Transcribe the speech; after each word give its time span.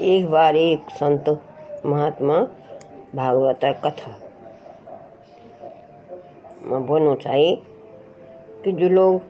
एक 0.00 0.26
बार 0.30 0.56
एक 0.56 0.90
संत 0.90 1.28
महात्मा 1.86 2.38
भागवत 3.14 3.60
कथा। 3.84 4.16
में 6.62 6.86
बोलना 6.86 7.14
चाहिए 7.14 7.54
कि 8.64 8.72
जो 8.72 8.88
लोग 8.88 9.20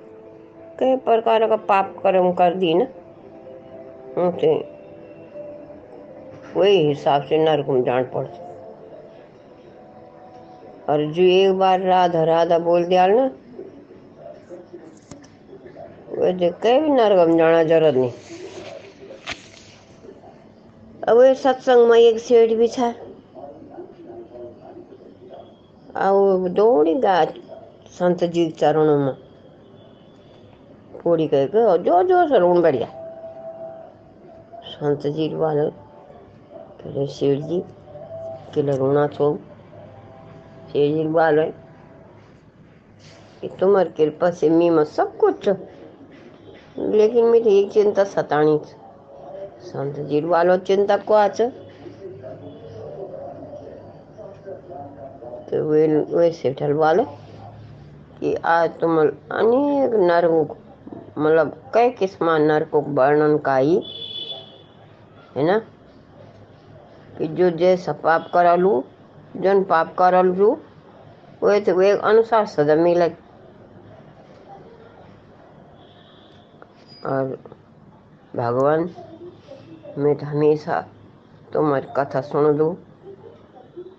कई 0.79 0.97
प्रकार 0.97 1.47
का 1.49 1.57
पाप 1.69 1.95
कर्म 2.03 2.33
कर 2.33 2.55
दी 2.55 2.73
ना, 2.75 2.87
उनसे 4.19 4.55
वही 6.57 6.77
हिसाब 6.89 7.23
से 7.23 7.39
नरक 7.39 7.69
में 7.69 7.83
जान 7.85 8.05
पड़ 8.15 8.27
और 10.91 11.05
जो 11.13 11.23
एक 11.23 11.59
बार 11.59 11.81
राधा 11.81 12.25
राधा 12.25 12.59
बोल 12.59 12.85
दिया 12.85 13.07
ना 13.07 13.31
वैसे 16.11 16.51
कहीं 16.53 16.81
भी 16.81 16.89
नरक 16.89 17.29
में 17.29 17.37
जाना 17.37 17.63
ज़रूरत 17.63 17.95
नहीं। 17.95 18.13
अब 21.09 21.21
सत्संग 21.35 21.89
में 21.89 21.99
एक 21.99 22.19
सेठ 22.19 22.51
भी 22.51 22.69
था। 22.69 22.89
अब 25.97 26.49
दौड़ी 26.49 26.95
गा, 26.95 27.25
संत 27.91 28.25
जी 28.25 28.45
के 28.47 28.51
चरणों 28.51 28.99
में। 28.99 29.15
पूरी 31.03 31.27
कह 31.29 31.47
के 31.47 31.63
और 31.63 31.83
जो 31.83 32.03
जो 32.03 32.27
से 32.29 32.39
रून 32.39 32.63
बढ़िया। 32.63 32.89
संत 34.67 35.07
जी 35.07 35.29
वाले 35.35 35.71
कहले 35.71 37.07
सेठ 37.07 37.39
जी 37.41 37.61
के 38.55 38.77
रोना 38.77 39.07
छो। 39.07 39.35
सेठ 40.67 40.95
जी 40.95 41.07
वाले 41.09 41.47
कि 43.41 43.49
तुम्हारी 43.61 43.91
कृपा 43.91 44.31
से 44.31 44.51
मी 44.51 44.71
सब 44.85 45.17
कुछ 45.17 45.49
लेकिन 46.79 47.25
मेरी 47.25 47.59
एक 47.59 47.71
चिंता 47.73 48.05
सतानी 48.05 48.59
संत 48.59 48.86
को 51.11 51.15
वे 55.63 55.87
वे 56.05 56.31
सेठल 56.33 56.73
वाले 56.73 57.05
कि 58.21 58.35
आज 58.35 58.71
तुम 58.71 58.99
अनेक 59.01 59.91
नरकों 59.93 60.45
मतलब 61.19 61.71
कई 61.75 61.91
किस्म 61.91 62.31
नरकों 62.31 62.83
वर्णन 62.85 63.39
का 63.39 63.57
ही, 63.57 63.83
है 65.37 65.45
ना? 65.45 65.59
कि 67.19 67.27
जो 67.27 67.51
जैसा 67.51 67.93
पाप 67.93 68.31
करलू, 68.35 68.85
जन 69.37 69.65
पाप 69.65 69.95
करलू 69.99 70.59
वे 71.43 71.61
तो 71.61 71.75
वे 71.75 71.91
अनुसार 71.91 72.47
सजा 72.47 72.75
मिले। 72.75 73.09
और 77.07 77.39
भगवान 78.37 78.91
मैं 79.99 80.15
हमेशा 80.21 80.81
तुम्हारी 81.53 81.87
कथा 81.97 82.21
सुन 82.21 82.57
दूँ 82.57 82.77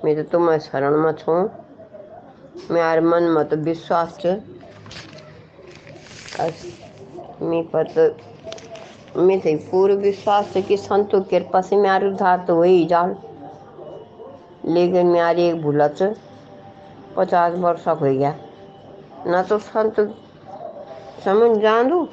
मैं 0.06 0.16
तो 0.16 0.24
तुम्हारे 0.24 0.60
शरण 0.60 0.98
में 0.98 1.12
छू। 1.14 1.34
मेरे 2.74 3.02
मन 3.02 3.24
में 3.36 3.44
तो 3.50 3.56
विश्वास 3.66 4.18
मैं 7.42 7.64
पर 7.70 7.88
तो 7.98 9.22
मैं 9.22 9.40
तो 9.40 9.56
पूरे 9.72 9.96
विश्वास 9.98 10.54
कि 10.68 10.78
संतों 10.78 11.22
कृपा 11.24 11.62
से 11.62 11.76
मेरे 11.78 12.08
उद्धार 12.08 12.46
तो 12.48 12.56
वही 12.56 12.86
जाल। 12.86 13.16
लेकिन 14.66 15.08
मेरी 15.08 15.44
एक 15.44 15.62
भूलत 15.62 15.98
पचास 17.18 17.54
वर्ष 17.60 17.88
हो 17.88 17.96
गया। 17.96 18.36
ना 19.28 19.42
तो 19.44 19.58
संत, 19.60 20.00
समझ 21.26 21.58
जान 21.62 21.90
दू 21.90 22.08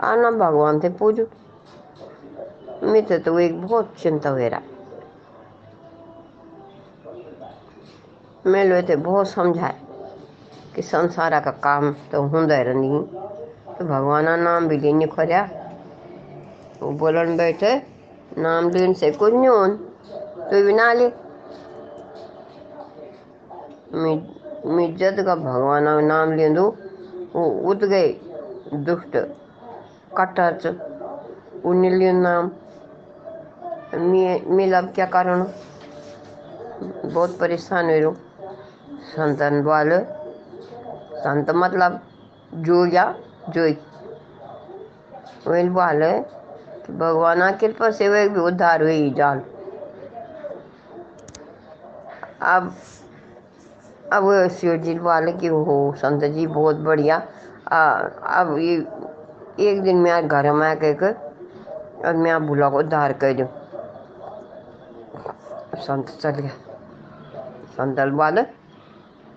आना 0.00 0.30
भगवान 0.30 0.80
से 0.80 0.88
पूजू। 0.90 1.26
मैं 2.82 3.02
तो, 3.06 3.18
तो 3.18 3.38
एक 3.38 3.60
बहुत 3.62 3.94
चिंता 3.98 4.30
हो 4.30 4.36
रहा 4.36 4.60
मैं 8.46 8.64
लो 8.64 8.80
थे 8.88 8.96
बहुत 8.96 9.28
समझाए 9.28 9.74
कि 10.74 10.82
संसार 10.82 11.38
का 11.40 11.50
काम 11.62 11.92
तो 12.12 12.22
होंदा 12.28 12.60
रही 12.62 12.98
तो 13.78 13.84
भगवान 13.84 14.24
का 14.24 14.36
नाम 14.36 14.68
भी 14.68 14.76
लेने 14.78 15.06
खोरिया 15.06 15.42
वो 16.82 16.90
बोलन 16.98 17.36
बैठे 17.36 17.74
नाम 18.38 18.70
लेने 18.70 18.94
से 18.94 19.10
कुछ 19.12 19.32
नहीं 19.32 19.48
हो 19.48 19.66
तो 20.50 20.62
भी 20.66 20.72
ना 20.72 20.92
ले। 20.92 21.08
मैं 23.94 24.96
जद 24.96 25.22
का 25.26 25.34
भगवान 25.36 25.88
नाम 26.04 26.32
ले 26.32 26.48
दू 26.48 26.66
वो 27.34 27.44
उठ 27.70 27.84
गए 27.84 28.08
दुष्ट 28.74 29.16
कटच 30.18 30.66
उन्हें 31.64 32.12
नाम। 32.12 32.50
मैं 33.94 34.72
अब 34.72 34.92
क्या 34.94 35.06
कारण? 35.06 35.42
बहुत 37.04 37.38
परेशान 37.38 37.90
हो। 38.04 38.10
रहा 38.10 38.52
संतन 39.06 39.62
वाले 39.62 39.98
संत 41.20 41.50
मतलब 41.50 42.00
जोया 42.54 43.04
जोई। 43.48 43.76
वही 45.46 45.68
वाले 45.68 46.12
कि 46.20 46.92
भगवान 46.92 47.50
कृपा 47.52 47.90
से 47.90 48.08
वे 48.08 48.28
भी 48.28 48.40
उद्धार 48.40 48.82
हुई 48.82 49.10
जाल। 49.10 49.42
अब 52.42 52.74
अब 54.12 54.48
शिव 54.48 54.76
जी 54.76 54.98
वाले 54.98 55.32
की 55.32 55.46
हो? 55.46 55.94
संत 55.98 56.24
जी 56.24 56.46
बहुत 56.46 56.76
बढ़िया। 56.76 57.16
अब 57.16 58.56
ये, 58.58 58.74
एक 59.60 59.82
दिन 59.82 59.96
मैं 59.96 60.28
घर 60.28 60.52
में 60.52 60.68
आके 60.68 61.12
और 61.12 62.16
मैं 62.16 62.46
भूला 62.46 62.68
को 62.68 62.78
उद्धार 62.78 63.12
कर 63.12 63.32
दूँ। 63.32 63.61
संत 65.82 66.10
चल 66.20 66.30
गया। 66.30 66.50
संतल 67.76 68.10
वाले 68.12 68.42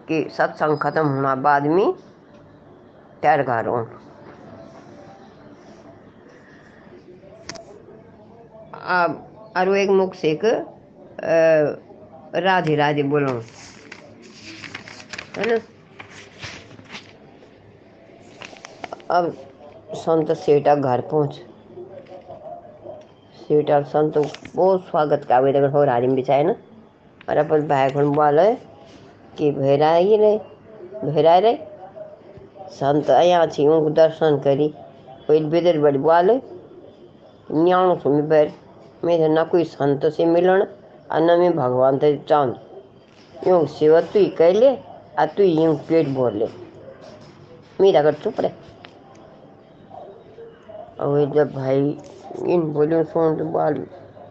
कि 0.07 0.23
सत्संग 0.31 0.77
खत्म 0.77 1.05
होना 1.07 1.35
बाद 1.45 1.65
में 1.67 1.93
तैर 3.21 3.43
घर 3.43 3.67
हूँ 3.67 3.85
अब 8.95 9.53
और 9.57 9.75
एक 9.77 9.89
मुख 9.89 10.13
से 10.15 10.31
एक 10.31 10.43
राधे 12.45 12.75
राधे 12.75 13.03
बोलो। 13.03 13.31
है 15.37 15.45
ना? 15.49 15.59
अब 19.11 19.33
संत 19.95 20.31
सेठा 20.37 20.75
घर 20.75 21.01
पहुँच। 21.11 21.41
सेठा 23.45 23.81
संत 23.81 24.17
बहुत 24.55 24.85
स्वागत 24.85 25.25
का 25.29 25.39
वे 25.39 25.51
हो 25.51 25.83
राज़ी 25.83 26.07
में 26.07 26.15
बिछाए 26.15 26.43
ना। 26.43 26.55
और 27.29 27.37
अपन 27.37 27.67
भाई 27.67 27.89
बोले 27.89 28.53
कि 29.37 29.51
भेराई 29.51 30.17
रे 30.17 30.37
भेराई 31.03 31.39
रे 31.39 31.53
संत 32.71 33.09
आया 33.09 33.45
थी, 33.47 33.67
उनको 33.67 33.89
दर्शन 33.89 34.37
करी। 34.37 34.67
कोई 35.27 35.39
बेदर 35.45 35.79
बड़ी 35.79 35.97
बोले, 35.97 36.35
न्याणो 37.51 37.95
सुन 37.95 38.21
बैर, 38.27 38.51
मैं 39.03 39.29
ना 39.29 39.43
कोई 39.43 39.63
संत 39.63 40.05
से 40.05 40.25
मिलन, 40.25 40.61
और 41.11 41.21
न 41.21 41.39
मैं 41.39 41.55
भगवान 41.55 41.97
से 41.97 42.15
चाँद 42.29 42.59
यूँ 43.47 43.65
सेवा 43.67 44.01
तू 44.01 44.25
कह 44.37 44.51
ले, 44.53 44.73
और 44.73 45.25
तू 45.37 45.43
यूँ 45.43 45.75
पेट 45.89 46.07
भर 46.07 46.33
ले। 46.33 46.47
मेरा 47.81 48.03
कर 48.03 48.13
चुप 48.13 48.41
रहे। 48.41 48.51
और 50.99 51.31
जब 51.35 51.53
भाई 51.53 51.97
इन 52.45 52.61
बोलियो 52.73 53.03
सुन 53.03 53.35
तो 53.37 53.45
बोल 53.45 53.85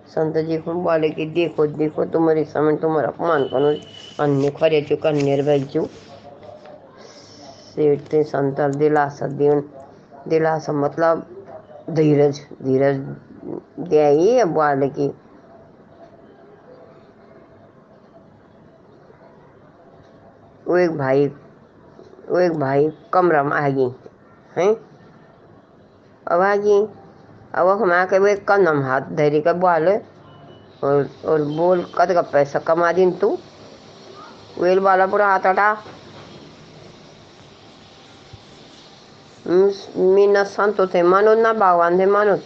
संत 0.09 0.37
जी 0.47 0.57
को 0.59 0.73
बोले 0.85 1.09
कि 1.11 1.27
देखो 1.27 1.67
देखो 1.67 2.05
तुम्हारे 2.05 2.45
समय 2.45 2.77
तुम्हारा 2.77 3.09
अपमान 3.09 3.45
करो 3.49 3.75
अन्य 4.25 4.51
खरे 4.51 4.81
चु 4.83 4.97
कन्यर 4.97 5.43
बैजू 5.43 5.85
सेठ 7.75 8.01
ते 8.09 8.23
संत 8.23 8.61
दिलासा 8.77 9.27
देन 9.39 9.61
दिलासा 10.29 10.73
मतलब 10.73 11.27
धीरज 11.91 12.41
धीरज 12.63 12.97
दे 13.89 14.45
बोले 14.45 14.89
कि। 14.89 15.13
वो 20.67 20.77
एक 20.79 20.91
भाई, 20.99 21.27
वो 22.29 22.39
एक 22.39 22.53
भाई 22.53 22.89
कमरा 23.13 23.43
में 23.43 23.57
आ 23.57 23.69
गई, 23.69 23.89
हैं? 24.57 24.75
अब 26.27 26.41
आ 26.41 26.55
गई। 26.57 26.87
अब 27.55 27.69
हम 27.83 27.93
आके 27.93 28.19
वे 28.19 28.35
कदम 28.49 28.83
हाथ 28.83 29.01
धरी 29.17 29.41
कर 29.41 29.53
बोले, 29.55 29.97
और 30.85 31.09
और 31.25 31.43
बोल, 31.51 31.83
कद 31.99 32.13
का 32.13 32.23
पैसा 32.33 32.59
कमा 32.61 32.93
दिन 32.93 33.13
तू? 33.19 33.39
वेल 34.59 34.79
वाला 34.79 35.07
पूरा 35.07 35.27
हाथ 35.29 35.47
हटा 35.47 35.77
मी 39.47 40.27
न 40.27 40.43
संतो 40.47 40.87
थे 40.87 41.03
मानो 41.03 41.35
ना 41.35 41.53
भगवान 41.53 41.99
थे 41.99 42.07
मानो। 42.07 42.37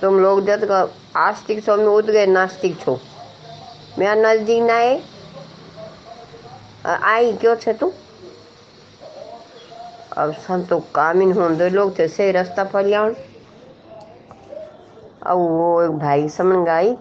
तुम 0.00 0.18
लोग 0.20 0.44
जब 0.46 0.64
का 0.68 0.88
आस्तिक 1.16 1.64
छो, 1.64 1.76
में 1.76 1.86
उठ 1.86 2.04
गए 2.04 2.26
नास्तिक 2.26 2.80
छो। 2.80 2.98
मैं 3.98 4.14
नज़दीक 4.16 4.62
ना 4.62 4.74
आए। 4.74 5.02
आई, 6.86 7.32
क्यों 7.32 7.54
छे 7.56 7.72
तू? 7.72 7.92
अब 10.18 10.32
संतो 10.34 10.78
कामिन 10.94 11.32
होंदे 11.32 11.68
लोग 11.70 11.98
थे, 11.98 12.06
सही 12.08 12.30
रास्ता 12.32 12.64
पर 12.64 12.84
लिया 12.84 13.02
अब 15.22 15.38
वो 15.38 15.82
एक 15.82 15.90
भाई 15.98 16.28
समझ 16.30 16.66
गई। 16.68 16.94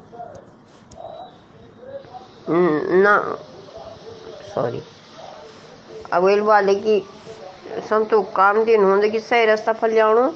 ना 3.01 3.17
सॉरी 4.53 4.81
अब 6.13 6.23
वेल 6.23 6.41
वाले 6.41 6.75
की 6.77 6.99
तो 7.91 8.21
काम 8.35 8.63
दिन 8.65 8.83
होंगे 8.83 9.09
कि 9.09 9.19
सही 9.19 9.45
रास्ता 9.45 9.73
फल 9.73 9.93
जाओ 9.93 10.31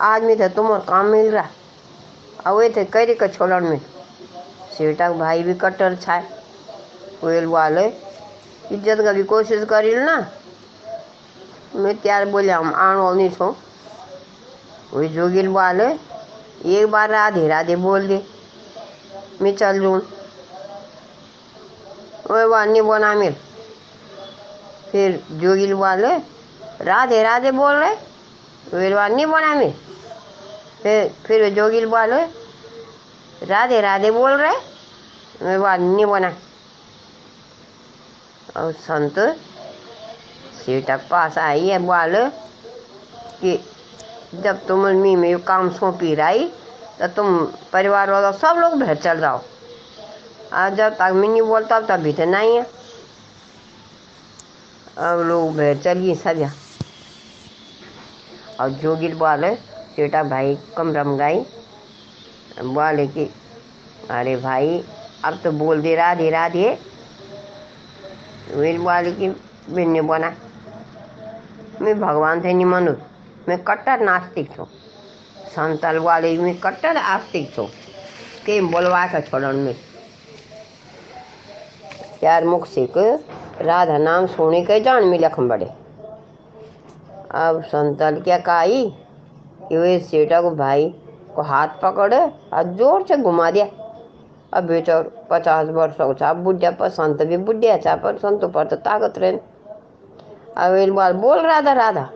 आज 0.00 0.22
में 0.22 0.36
तो 0.38 0.48
तुम्हारा 0.48 0.84
काम 0.84 1.06
मिल 1.06 1.30
रहा। 1.32 1.48
अब 2.46 2.62
थे 2.76 2.84
कई 2.86 3.14
का 3.14 3.26
छोड़न 3.28 3.64
में। 3.64 3.80
सीटा 4.72 5.10
भाई 5.12 5.42
भी 5.42 5.54
कट्टर 5.54 5.94
छाए। 5.96 6.24
वेल 7.24 7.46
वाले 7.48 7.86
इज़्ज़त 7.86 9.00
का 9.04 9.12
भी 9.12 9.22
कोशिश 9.24 9.64
करी 9.70 9.94
ना। 9.96 10.16
मैं 11.76 11.94
त्यार 12.00 12.24
बोले 12.30 12.52
हम 12.52 12.74
आण 12.74 12.96
नहीं 13.16 13.30
छो 13.30 13.56
वही 14.92 15.08
जोगिल 15.08 15.48
वाले 15.48 15.86
एक 16.72 16.90
बार 16.90 17.10
राधे 17.10 17.46
राधे 17.48 17.76
बोल 17.76 18.06
दे 18.08 18.20
मैं 19.42 19.54
चल 19.56 19.80
जूँ 19.80 19.96
वही 22.30 22.44
वानी 22.48 22.80
बोना 22.80 23.14
मेरे 23.14 23.36
फिर 24.90 25.20
जोगिल 25.40 25.74
वाले 25.74 26.16
राधे 26.82 27.22
राधे 27.22 27.50
बोल 27.52 27.74
रहे 27.74 27.94
वे 28.72 28.92
वानी 28.94 29.26
बोना 29.26 29.54
मेरे 29.54 29.74
फिर 30.82 31.08
फिर 31.26 31.48
जोगिल 31.54 31.86
वाले 31.86 32.22
राधे 33.46 33.80
राधे 33.80 34.10
बोल 34.10 34.30
रहे 34.32 34.54
मैं 35.42 35.58
वानी 35.58 36.04
बोना 36.04 36.32
और 38.56 38.72
संत 38.80 39.18
सीटक 40.66 41.00
पास 41.10 41.38
आई 41.38 41.68
है 41.68 41.78
बोल 41.78 42.14
कि 43.40 43.58
जब 44.34 44.66
तुम 44.66 44.86
मी 44.96 45.14
में 45.16 45.38
काम 45.42 45.68
सौंपी 45.72 46.14
रही 46.14 46.44
तो 46.98 47.06
तुम 47.16 47.36
परिवार 47.72 48.10
वाला 48.10 48.30
सब 48.32 48.56
लोग 48.60 48.78
भर 48.80 48.94
चल 48.96 49.20
जाओ 49.20 49.42
आज 50.54 50.74
जब 50.76 50.94
तक 50.94 51.12
मैं 51.14 51.28
नहीं 51.28 51.42
बोलता 51.42 51.80
तभी 51.88 52.12
तो 52.12 52.24
नहीं 52.30 52.56
है 52.56 52.62
अब 54.98 55.20
लोग 55.28 55.56
भर 55.56 55.76
चलिए 55.84 56.14
सजा 56.14 56.50
और 58.60 58.70
जोगिल 58.82 59.14
बोले 59.14 59.50
बेटा 59.96 60.22
भाई 60.24 60.56
कमरा 60.76 61.04
में 61.04 61.16
गई 61.18 61.40
बोले 62.64 63.06
कि 63.08 63.28
अरे 64.10 64.36
भाई 64.36 64.82
अब 65.24 65.38
तो 65.44 65.52
बोल 65.52 65.82
दे 65.82 65.94
राधे 65.96 66.30
राधे 66.30 66.68
वीर 68.54 68.78
बोले 68.80 69.12
कि 69.12 69.28
मैंने 69.68 70.02
बना 70.10 70.34
मैं 71.82 71.98
भगवान 72.00 72.40
से 72.40 72.52
नहीं 72.52 72.64
मनु। 72.64 72.92
मैं 73.48 73.58
कट्टर 73.64 74.00
नास्तिक 74.00 74.50
छो 74.56 74.64
संतल 75.46 75.98
वाले 75.98 76.36
में 76.38 76.58
कट्टर 76.60 76.96
आस्तिक 76.96 77.54
छो 77.54 77.64
के 78.46 78.60
बोलवा 78.62 79.06
के 79.06 79.20
छोड़न 79.20 79.56
में। 79.56 79.74
यार 82.24 82.44
मुख 82.44 82.66
से 82.66 82.86
राधा 83.60 83.98
नाम 83.98 84.26
सोने 84.26 84.62
के 84.64 84.80
जान 84.80 85.04
में 85.04 85.18
लखम 85.18 85.48
बड़े। 85.48 85.66
अब 87.36 87.62
संतल 87.64 88.20
क्या 88.20 88.38
कही 88.38 88.84
कि 89.68 89.76
वे 89.76 89.98
सेठा 90.00 90.40
को 90.40 90.50
भाई 90.56 90.88
को 91.34 91.42
हाथ 91.42 91.68
पकड़े 91.82 92.18
और 92.18 92.74
ज़ोर 92.76 93.06
से 93.08 93.16
घुमा 93.16 93.50
दिया। 93.50 93.66
अब 94.52 94.64
बेचा 94.64 95.00
पचास 95.30 95.68
वर्ष 95.68 96.00
हो 96.00 96.34
बुढ़िया 96.34 96.70
पर 96.70 96.88
संत 96.90 97.22
भी 97.22 97.36
बुढ़िया 97.38 97.96
पर 97.96 98.16
संत 98.18 98.44
पर 98.44 98.66
तो 98.66 98.76
ताकत 98.78 99.18
रहे। 99.18 99.38
अब 100.56 100.74
बार 100.94 101.12
बोल 101.12 101.40
राधा 101.46 101.72
राधा 101.72 102.08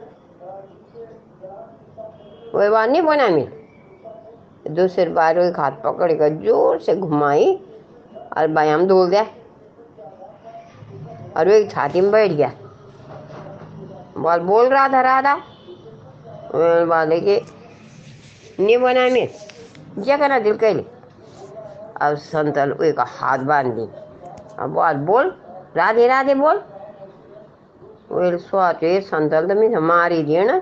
वही 2.54 2.68
बार 2.68 2.88
नहीं 2.90 3.02
बना 3.02 3.28
मैं 3.28 4.74
दूसरे 4.74 5.08
बार 5.10 5.38
एक 5.38 5.58
हाथ 5.60 5.72
पकड़ 5.84 6.12
कर 6.12 6.28
ज़ोर 6.44 6.78
से 6.80 6.94
घुमाई 6.96 7.52
और 8.36 8.48
व्यायाम 8.48 8.86
धोल 8.86 9.10
दिया 9.10 9.22
और 11.36 11.48
वो 11.48 11.54
एक 11.54 11.70
छाती 11.70 12.00
में 12.00 12.10
बैठ 12.12 12.30
गया 12.30 12.52
बोल 14.18 14.40
बोल 14.46 14.68
राधा 14.68 15.00
राधा 15.00 15.34
वाले 16.88 17.20
के 17.20 17.40
नहीं 18.60 18.78
बना 18.78 19.08
मैं 19.08 19.26
क्या 20.04 20.16
करना 20.16 20.38
दिल 20.38 20.56
कैले 20.56 20.84
अब 22.00 22.16
संतल 22.24 22.76
एक 22.84 23.00
हाथ 23.10 23.38
बाँध 23.46 23.72
दी 23.74 23.88
अब 24.58 24.70
बोल 24.74 25.04
बोल 25.06 25.34
राधे 25.76 26.06
राधे 26.06 26.34
बोल 26.34 26.62
वेल 28.10 28.36
स्वाचे 28.38 29.00
संतल 29.00 29.46
तो 29.48 29.54
मैं 29.54 29.80
मारी 29.80 30.22
दिए 30.22 30.44
ना 30.44 30.56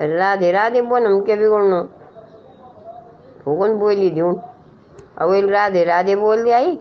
राधे 0.00 0.50
राधे 0.52 0.80
बोल 0.82 1.06
हम 1.06 1.20
के 1.26 1.36
बिगड़नो 1.36 1.82
भूगन 3.44 3.74
बोली 3.78 4.10
दूँ 4.10 4.32
अब 5.18 5.30
वेल 5.30 5.48
राधे 5.50 5.84
राधे 5.84 6.16
बोल 6.16 6.44
दिया 6.44 6.56
आई 6.56 6.78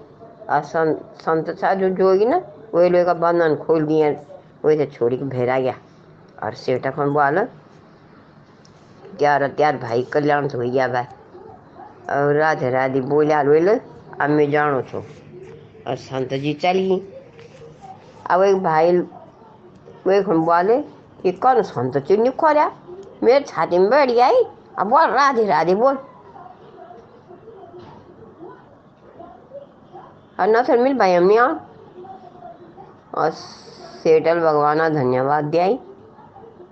और 0.49 0.61
संत 0.63 1.21
संत 1.21 1.49
सा 1.59 1.73
जो 1.73 1.89
जोगी 1.97 2.25
ना 2.25 2.41
वही 2.73 2.89
लोग 2.89 3.05
का 3.05 3.13
बंधन 3.13 3.55
खोल 3.65 3.85
दिया। 3.85 4.09
वही 4.65 4.77
तो 4.77 4.85
छोड़ी 4.91 5.17
के 5.17 5.25
भेरा 5.25 5.59
गया। 5.59 5.73
और 6.43 6.53
सेठा 6.53 6.91
खन 6.91 7.09
बोल। 7.13 7.43
त्यार 9.19 9.47
त्यार 9.57 9.77
भाई 9.77 10.01
कल्याण 10.13 10.47
तो 10.47 10.59
गया 10.59 10.87
भाई। 10.87 11.05
और 12.11 12.33
राधे 12.35 12.69
राधे 12.69 13.01
बोलिया 13.01 13.41
लोल 13.41 13.69
अब 13.69 14.29
मैं 14.29 14.49
जानो 14.51 14.81
छो। 14.81 15.03
और 15.87 15.95
संत 15.97 16.33
जी 16.33 16.53
चली 16.53 17.01
अब 18.29 18.43
एक 18.43 18.57
भाई 18.63 18.91
वे 20.07 20.21
बोले 20.21 20.77
कि 21.21 21.31
कौन 21.43 21.61
संत 21.69 21.97
चुन्नी 22.07 22.29
खोलिया 22.41 22.71
मेरे 23.23 23.39
छाती 23.47 23.77
में 23.79 23.89
बैठ 23.89 24.09
गई 24.19 24.43
अब 24.79 24.87
बोल 24.89 25.09
राधे 25.11 25.45
राधे 25.45 25.75
बोल 25.75 25.97
और 30.39 30.47
न 30.47 30.61
फिर 30.63 30.77
मिल 30.79 30.97
भाई 30.97 31.13
हमने 31.13 31.37
और 33.17 33.31
सेठल 33.31 34.39
भगवान 34.39 34.87
धन्यवाद 34.93 35.45
दिया 35.45 35.67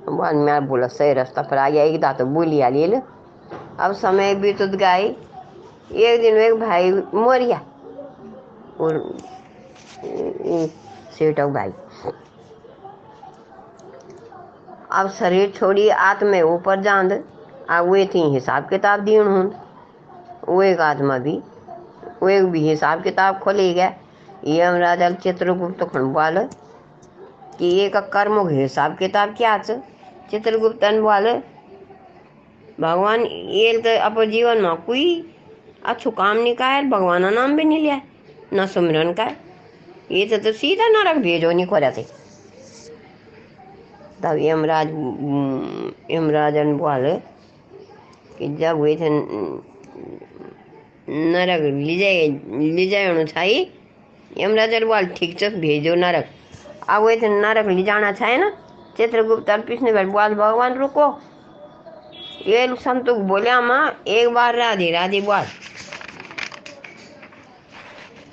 बाद 0.09 0.35
में 0.35 0.67
बोला 0.67 0.87
सही 0.87 1.13
रास्ता 1.13 1.41
पर 1.41 1.57
आ 1.57 1.69
गया 1.69 1.87
कि 1.91 1.97
तो 2.17 2.25
बोली 2.33 2.61
आ 2.61 2.69
लिए 2.69 3.01
अब 3.79 3.93
समय 4.01 4.35
बीतत 4.41 4.75
गई 4.83 5.07
एक 6.03 6.21
दिन 6.21 6.37
एक 6.41 6.53
भाई 6.59 6.91
मर 6.91 7.43
गया 7.43 7.61
और 8.81 9.01
सेठक 11.17 11.47
भाई 11.57 11.71
अब 14.95 15.09
शरीर 15.11 15.51
छोड़ी 15.55 15.87
आत्मा 15.89 16.41
ऊपर 16.45 16.81
जांद 16.81 17.11
आ 17.69 17.79
वे 17.81 18.05
थी 18.05 18.21
हिसाब 18.33 18.67
किताब 18.69 18.99
दीन 19.05 19.27
हूँ 19.27 19.45
वो 20.47 20.61
एक 20.63 20.79
आत्मा 20.81 21.17
भी 21.19 21.37
वो 22.21 22.29
एक 22.29 22.45
भी 22.45 22.59
हिसाब 22.67 23.03
किताब 23.03 23.39
खोले 23.39 23.73
गया। 23.73 23.93
ये 24.45 24.61
हम 24.61 24.75
राजा 24.77 25.09
चित्रगुप्त 25.17 25.83
खंडवाल 25.83 26.37
कि 27.59 27.69
एक 27.79 27.95
कर्म 28.13 28.47
हिसाब 28.49 28.95
किताब 28.97 29.35
क्या 29.37 29.57
चित्रगुप्तन 30.31 31.01
बोले 31.01 31.33
भगवान 32.79 33.21
ये 33.21 33.77
तो 33.77 33.99
अपन 34.01 34.31
जीवन 34.31 34.61
में 34.61 34.75
कोई 34.85 35.05
अच्छो 35.85 36.11
काम 36.11 36.37
नहीं 36.37 36.55
का 36.55 36.81
भगवान 36.89 37.33
नाम 37.33 37.55
भी 37.57 37.63
नहीं 37.63 37.79
लिया 37.79 38.01
न 38.53 38.65
सुमिरन 38.67 39.13
का 39.13 39.31
ये 40.11 40.25
तो, 40.25 40.37
तो 40.37 40.51
सीधा 40.53 40.87
नरक 40.89 41.17
भेजो 41.17 41.51
नहीं 41.51 41.65
खोरा 41.67 41.91
थे। 41.91 42.05
तब 44.25 44.37
यमराज, 44.41 44.87
यमराजन 46.11 46.77
बोले 46.77 47.13
कि 48.37 48.47
जब 48.57 48.77
हुए 48.77 48.95
थे 48.95 49.09
नरक 51.09 51.61
ले 51.61 51.97
जाए 51.97 52.27
ले 52.73 52.87
जाए 52.89 53.25
चाहिए 53.25 53.69
यमराजन 54.37 54.85
बोल 54.87 55.05
ठीक 55.17 55.39
से 55.39 55.49
भेजो 55.61 55.95
नरक। 55.95 56.25
अब 56.89 57.01
हुए 57.01 57.15
थे 57.21 57.29
नरक 57.31 57.67
ले 57.67 57.83
जाना 57.83 58.11
चाहिए 58.11 58.37
ना, 58.37 58.49
चित्रगुप्त 58.97 59.49
पिछले 59.67 59.93
बार 59.93 60.05
बोल 60.07 60.33
भगवान 60.35 60.73
रुको। 60.79 61.07
ये 62.47 62.67
संतुक 62.81 63.17
बोलिया 63.29 63.61
माँ 63.61 64.03
एक 64.07 64.33
बार 64.33 64.55
राधे 64.55 64.91
राधे 64.91 65.21
बोल 65.21 65.45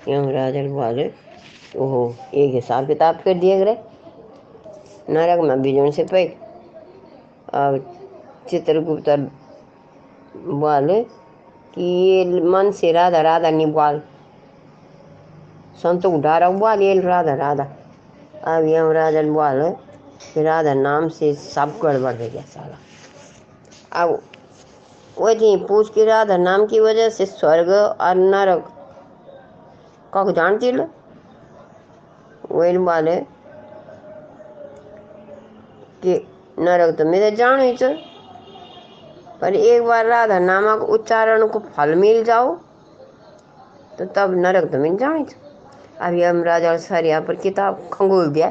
यमराजन 0.09 0.69
बोले 0.73 1.11
ओहो, 1.77 2.15
एक 2.35 2.55
हिसाब 2.55 2.87
किताब 2.87 3.21
कर 3.25 3.35
दिए 3.35 3.65
गए 3.65 3.77
नरक 5.11 5.41
में 5.41 5.63
बिजन 5.63 5.91
से 5.91 6.05
पे 6.05 6.25
अब 7.55 7.79
चित्रगुप्त 8.51 9.09
बोले 10.37 11.03
कि 11.75 11.83
ये 11.83 12.41
मन 12.43 12.71
से 12.73 12.93
राधा 12.93 13.21
राधा 13.21 13.51
नहीं 13.51 13.73
बोल 13.73 14.01
संतों 15.83 16.21
डारा 16.21 16.51
बोल 16.53 16.83
ये 16.83 16.99
राधा 17.01 17.35
राधा 17.35 17.65
अब 18.47 18.65
यमराजन 18.69 19.33
बोले 19.33 19.71
कि 20.25 20.43
राधा 20.43 20.75
नाम 20.75 21.09
से 21.09 21.33
सब 21.35 21.79
गड़बड़ 21.83 22.15
हो 22.15 22.29
गया 22.29 22.43
सारा 22.49 22.79
अब 24.03 24.21
वो 25.17 25.35
थी 25.35 25.57
पूछ 25.69 25.91
के 25.95 26.05
राधा 26.05 26.37
नाम 26.37 26.67
की 26.67 26.81
वजह 26.81 27.09
से 27.11 27.27
स्वर्ग 27.27 27.69
और 27.71 28.15
नरक 28.17 28.69
कख 30.15 30.35
जानती 30.37 30.71
लो 30.73 30.89
वही 32.51 32.77
वाले 32.79 33.17
कि 36.03 36.15
नरक 36.59 36.97
तो 36.99 37.05
मेरे 37.05 37.31
जान 37.31 37.61
ही 37.61 37.77
पर 39.41 39.55
एक 39.55 39.83
बार 39.83 40.07
राधा 40.07 40.39
नामक 40.39 40.83
उच्चारण 40.91 41.47
को 41.47 41.59
फल 41.77 41.95
मिल 41.95 42.23
जाओ 42.25 42.55
तो 43.99 44.05
तब 44.07 44.35
नरक 44.37 44.71
तो 44.73 44.79
मिल 44.79 44.97
अभी 46.01 46.23
हम 46.23 46.37
यमराज 46.39 46.65
और 46.65 46.79
सरिया 46.79 47.21
पर 47.21 47.35
किताब 47.35 47.89
खंगोल 47.93 48.29
दिया, 48.29 48.49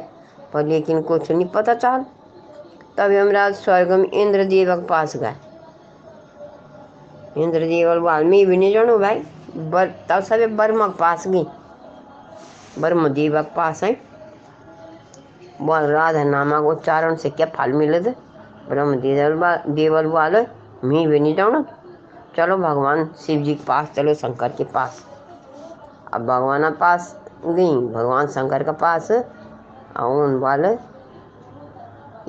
पर 0.54 0.66
लेकिन 0.66 1.02
कुछ 1.02 1.32
नहीं 1.32 1.46
पता 1.46 1.74
चल। 1.74 2.06
तब 2.98 3.12
यमराज 3.12 3.56
स्वर्ग 3.56 3.92
में 3.92 4.10
इंद्रदेव 4.12 4.76
के 4.76 4.86
पास 4.88 5.16
गए। 5.18 5.36
इंद्रदेव 7.38 8.02
वाल्मी 8.04 8.46
भी 8.46 8.58
नहीं 8.58 8.74
जानो 8.74 8.98
भाई, 8.98 9.22
बर 9.56 9.92
तब 10.10 10.24
सब 10.24 10.56
बर्मा 10.56 10.88
के 10.88 10.98
पास 10.98 11.28
गई। 11.28 11.44
ब्रह्म 12.80 13.08
देव 13.10 13.42
के 13.42 13.56
पास 13.56 13.84
है। 13.84 13.92
राधा 15.62 16.24
नामक 16.24 16.66
उच्चारण 16.68 17.16
से 17.16 17.30
क्या 17.30 17.46
फल 17.56 17.74
मिले 17.74 18.00
थे 18.02 18.12
ब्रह्म 18.70 18.96
देवल 19.02 19.58
देवल 19.70 20.06
वाले 20.08 20.42
मी 20.84 21.06
भी 21.08 21.20
नहीं 21.20 21.36
जानो 21.36 21.64
चलो 22.36 22.58
भगवान 22.58 23.10
शिव 23.20 23.42
जी 23.44 23.54
के 23.56 23.64
पास, 23.64 23.88
चलो 23.96 24.14
शंकर 24.14 24.50
के 24.50 24.64
पास। 24.66 25.04
अब 26.14 26.22
भगवान 26.22 26.70
पास 26.72 27.16
गई, 27.46 27.76
भगवान 27.88 28.28
शंकर 28.28 28.64
के 28.64 28.72
पास 28.82 29.12
उन 29.12 30.38
वाले 30.40 30.70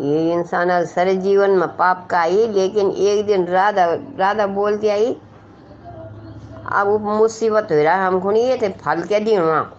ये 0.00 0.32
इंसान 0.32 0.84
सारे 0.86 1.14
जीवन 1.16 1.50
में 1.50 1.68
पाप 1.76 2.06
का 2.10 2.18
आई 2.20 2.46
लेकिन 2.48 2.90
एक 2.90 3.26
दिन 3.26 3.46
राधा 3.46 3.84
राधा 4.18 4.46
बोलती 4.48 4.88
आई, 4.88 5.16
अब 6.72 7.00
मुसीबत 7.02 7.68
हो 7.72 7.82
रहा 7.82 7.94
है 7.94 8.10
नहीं, 8.22 8.44
ये 8.44 8.58
थे 8.62 8.68
फल 8.80 9.02
क्या 9.02 9.18
दी 9.18 9.36
वहाँ 9.38 9.72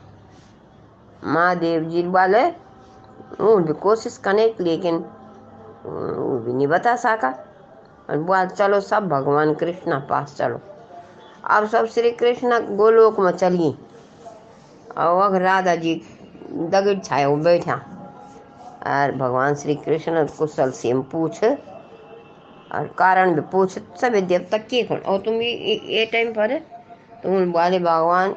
महादेव 1.24 1.83
जी 1.89 2.07
वाले 2.07 2.43
कोशिश 3.38 4.18
करने 4.18 4.54
लेकिन 4.60 4.98
वो 5.86 6.38
भी 6.40 6.54
नहीं 6.54 6.68
बता 6.68 6.96
सका। 6.96 7.30
और 8.10 8.18
बोल, 8.20 8.46
चलो 8.48 8.80
सब 8.82 9.08
भगवान 9.10 9.54
कृष्ण 9.54 10.00
पास 10.10 10.36
चलो। 10.38 10.60
अब 11.46 11.68
सब 11.68 11.86
श्री 11.86 12.12
कृष्ण 12.12 12.60
गोलोक 12.75 13.20
में 13.20 13.32
चलिए। 13.32 13.74
और 14.98 15.42
राधा 15.42 15.75
जी 15.75 15.96
दगड़ 16.52 16.98
छाए 17.00 17.25
वो 17.25 17.36
बैठा। 17.38 17.74
और 18.88 19.12
भगवान 19.12 19.56
श्री 19.56 19.75
कृष्ण 19.75 20.25
कुशल 20.38 20.72
से 20.72 20.94
पूछ, 21.12 21.44
और 21.44 22.88
कारण 22.98 23.34
भी 23.36 23.42
पूछ, 23.52 23.78
सभी 24.02 24.22
देवता 24.24 24.58
के 24.60 24.84
और 24.84 25.18
तुम 25.18 25.34
ये 25.34 26.06
टाइम 26.06 26.34
पर 26.34 26.58
तुम 27.24 27.52
बोले, 27.52 27.80
भगवान 27.80 28.36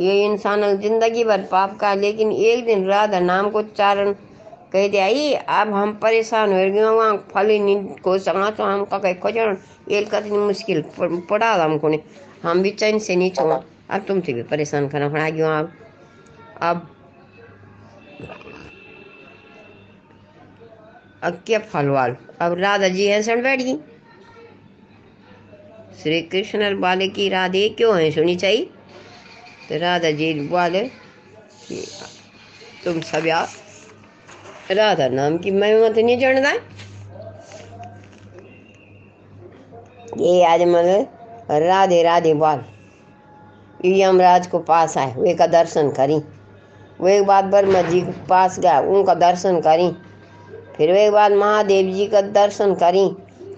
ये 0.00 0.24
इंसान 0.24 0.62
ज़िंदगी 0.76 1.24
भर 1.24 1.40
पाप 1.50 1.76
का, 1.78 1.94
लेकिन 1.94 2.32
एक 2.32 2.64
दिन 2.66 2.84
राधा 2.86 3.20
नाम 3.20 3.50
को 3.50 3.58
उच्चारण 3.58 4.12
कह 4.72 4.86
दिया 4.88 5.04
ही 5.04 5.32
अब 5.34 5.72
हम 5.74 5.92
परेशान 6.02 6.52
हो 6.52 6.58
गए, 6.58 6.82
वहाँ 6.82 7.16
फल 7.32 7.46
नहीं 7.48 7.76
को 8.02 8.18
सका 8.18 8.50
तो 8.50 8.64
हम 8.64 8.84
का 8.84 8.98
कह 8.98 9.12
खोजन 9.20 9.56
ये 9.90 10.02
कतनी 10.04 10.38
मुश्किल, 10.38 10.82
पड़ा 10.98 11.56
था 11.58 11.64
हमको 11.64 11.88
ने 11.88 12.00
हम 12.42 12.62
भी 12.62 12.70
चैन 12.72 12.98
से 12.98 13.16
नहीं 13.16 13.30
छोड़ा 13.30 13.60
अब 13.90 14.04
तुमसे 14.08 14.32
भी 14.32 14.42
परेशान 14.44 14.88
करना 14.88 15.08
पड़ा 15.08 15.28
गया 15.30 15.58
अब 15.58 15.72
अब 16.62 16.88
अब 21.22 21.42
क्या 21.46 21.58
फलवाल 21.72 22.16
अब 22.40 22.58
राधा 22.58 22.88
जी 22.88 23.06
है, 23.06 23.22
सड़ 23.22 23.40
बैठ 23.42 23.60
गई। 23.60 23.76
श्री 26.02 26.20
कृष्ण 26.22 26.80
बाले 26.80 27.08
की 27.08 27.28
राधे 27.28 27.68
क्यों 27.68 27.96
है, 27.96 28.10
सुनी 28.10 28.36
चाहिए? 28.36 28.68
तो 29.68 29.78
राधा 29.78 30.10
जी 30.10 30.32
बोले 30.48 30.80
तुम 32.84 33.00
सब 33.02 33.26
यार, 33.26 33.48
राधा 34.70 35.08
नाम 35.08 35.38
की 35.38 35.50
महिमा 35.50 35.88
तो 35.88 36.00
नहीं 36.00 36.18
जानता। 36.18 36.52
ये 40.18 40.44
आज 40.44 40.62
मतलब 40.62 41.62
राधे 41.62 42.02
राधे 42.02 42.34
बोल। 42.34 42.64
यमराज 43.86 44.46
को 44.46 44.58
पास 44.60 44.96
आए, 44.98 45.14
वे 45.14 45.34
का 45.34 45.46
दर्शन 45.48 45.90
करी। 45.90 46.18
वो 47.00 47.08
एक 47.08 47.24
बात 47.26 47.44
ब्रह्मा 47.44 47.82
जी 47.82 48.00
के 48.00 48.12
पास 48.26 48.58
गया, 48.60 48.80
उनका 48.80 49.14
दर्शन 49.16 49.60
करी। 49.60 49.90
फिर 50.76 50.92
वे 50.92 51.04
एक 51.06 51.12
बात 51.12 51.32
महादेव 51.32 51.92
जी 51.94 52.06
का 52.06 52.20
दर्शन 52.20 52.74
करी। 52.74 53.04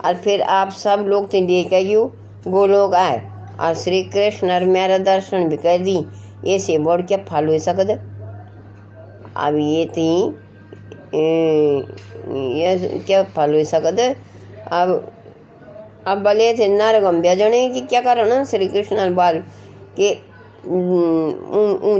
और 0.04 0.16
फिर 0.16 0.42
आप 0.42 0.70
सब 0.72 1.04
लोग 1.08 1.32
थे 1.32 1.40
देखे 1.46 1.82
गोलोक 2.46 2.94
आए। 2.94 3.33
और 3.60 3.74
श्री 3.74 4.02
कृष्ण 4.04 4.50
और 4.52 4.64
मेरा 4.66 4.98
दर्शन 5.00 5.48
भी 5.48 5.56
कर 5.56 5.78
दी। 5.78 5.96
ऐसे 6.46 6.78
बढ़ 6.78 7.02
के 7.02 7.16
फल 7.24 7.48
हो 7.48 7.58
सकते 7.58 7.92
अब 9.36 9.56
ये 9.58 9.84
थी 9.88 10.10
ये 12.54 13.00
क्या 13.06 13.22
फल 13.34 13.54
हो 13.54 13.64
सकते 13.64 14.08
अब 14.72 15.12
अब 16.06 16.22
भले 16.22 16.52
थे 16.54 16.66
नरगम 16.68 17.20
भेजने 17.22 17.68
कि 17.70 17.80
क्या 17.82 18.00
करो 18.00 18.24
ना 18.24 18.44
श्री 18.44 18.66
कृष्ण 18.68 19.14
बाल 19.14 19.42
के 20.00 20.14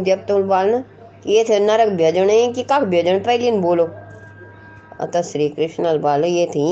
जब 0.05 0.25
तो 0.27 0.43
बाल 0.45 0.71
ना, 0.71 0.85
ये 1.27 1.45
थे 1.49 1.59
नरक 1.61 1.89
भेजने 1.97 2.47
की 2.53 2.63
कब 2.63 2.85
भेजन 2.91 3.19
पहले 3.21 3.51
बोलो। 3.61 3.85
अतः 5.01 5.23
श्री 5.23 5.49
कृष्ण 5.49 5.99
बाल 6.01 6.25
ये 6.25 6.47
थी 6.47 6.67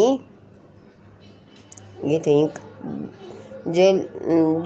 ये 2.04 2.18
थी 2.18 2.34
जेल 3.68 3.98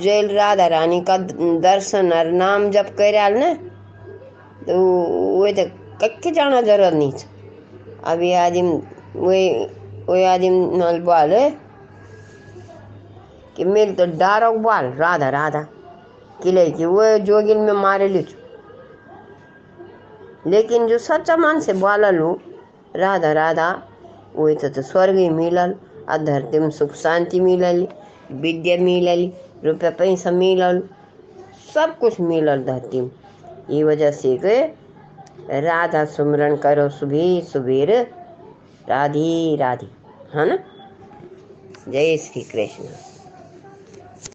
जेल 0.01 0.31
राधा 0.37 0.67
रानी 0.67 1.01
का 1.09 1.17
दर्शन 1.63 2.13
और 2.13 2.27
नाम 2.33 2.71
जब 2.71 2.89
कर 2.97 3.17
ना 3.31 3.53
तो 4.67 4.77
वो 5.39 5.51
तो 5.53 5.65
कक्के 6.03 6.31
जाना 6.31 6.61
ज़रूरत 6.63 6.95
नहीं 6.95 7.13
अभी 8.05 8.33
आदिम 8.35 8.71
वे 9.17 9.41
वे 10.09 10.25
आदिम 10.27 10.55
नल 10.77 11.01
बाल 11.03 11.33
कि 13.57 13.65
मेरे 13.65 13.93
तो 13.93 14.07
डारो 14.19 14.51
बाल 14.61 14.87
राधा 14.95 15.29
राधा। 15.29 15.63
किले 16.43 16.69
की 16.71 16.85
वो 16.87 17.05
जोगिल 17.19 17.59
में 17.59 17.73
मारे 17.73 18.09
ली 18.09 18.25
लेकिन 20.47 20.87
जो 20.87 20.99
सच्चा 20.99 21.37
मन 21.37 21.61
से 21.61 21.73
बोला 21.75 22.11
लो 22.11 22.33
राधा 22.97 23.33
राधा 23.33 23.71
वो 24.37 24.53
तो, 24.55 24.69
तो 24.69 24.83
स्वर्ग 24.83 25.17
ही 25.17 25.29
मिलल 25.31 25.75
आ 26.09 26.17
धरती 26.19 26.59
में 26.59 26.71
सुख 26.71 26.95
शांति 26.95 27.41
मिलल। 27.41 27.87
विद्या 28.33 28.77
मिलल 28.77 29.33
रुपया 29.65 29.91
पैसा 29.91 30.31
मिलल, 30.31 30.83
सब 31.75 31.99
कुछ 31.99 32.21
मिलल 32.21 32.65
धरती 32.65 33.01
में। 33.01 33.11
ये 33.71 33.85
वजह 33.85 34.11
से 34.11 34.37
के 34.37 34.65
राधा 35.61 36.05
सुमरन 36.05 36.57
करो 36.57 36.89
सुबह 36.89 37.41
सुबेर, 37.41 37.91
राधे 38.89 39.57
राधे, 39.57 39.87
है 40.35 40.49
ना? 40.49 40.59
जय 41.89 42.17
श्री 42.17 42.43
कृष्ण। 42.43 42.85